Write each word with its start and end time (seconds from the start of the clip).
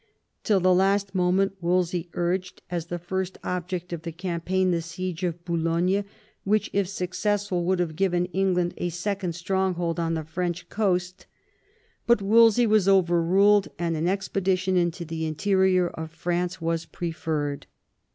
Till 0.43 0.59
the 0.59 0.73
last 0.73 1.13
moment 1.13 1.53
Wolsey 1.61 2.09
urged, 2.13 2.63
as 2.71 2.87
the 2.87 2.97
first 2.97 3.37
object 3.43 3.93
of 3.93 4.01
the 4.01 4.11
campaign, 4.11 4.71
the 4.71 4.81
siege 4.81 5.21
of 5.23 5.45
Boulogne, 5.45 6.03
which, 6.43 6.71
if 6.73 6.87
successful, 6.87 7.65
would 7.65 7.77
have 7.77 7.95
given 7.95 8.25
England 8.33 8.73
a 8.77 8.89
second 8.89 9.35
stronghold 9.35 9.99
on 9.99 10.15
the 10.15 10.23
French 10.23 10.67
coast; 10.69 11.27
but 12.07 12.19
Wolsey 12.19 12.65
was 12.65 12.87
overruled, 12.89 13.67
and 13.77 13.95
an 13.95 14.05
expedi 14.05 14.57
tion 14.57 14.75
into 14.75 15.05
the 15.05 15.23
interior 15.27 15.89
of 15.89 16.09
France 16.09 16.59
was 16.59 16.85
preferred. 16.85 17.67